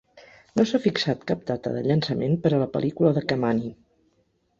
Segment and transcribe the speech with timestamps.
[0.59, 3.71] No s'ha fixat cap data de llançament per a la pel·lícula de Camani.